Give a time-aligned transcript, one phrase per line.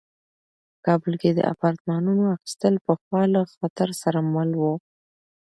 [0.73, 4.73] په کابل کې د اپارتمانونو اخیستل پخوا له خطر سره مل وو.